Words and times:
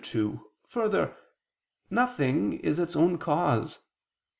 2: 0.03 0.41
Further, 0.67 1.15
nothing 1.91 2.53
is 2.53 2.79
its 2.79 2.95
own 2.95 3.19
cause. 3.19 3.83